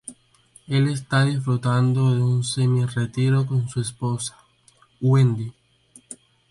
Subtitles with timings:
[0.67, 4.35] Él está disfrutando de un semi-retiro con su esposa,
[4.99, 5.53] Wendi.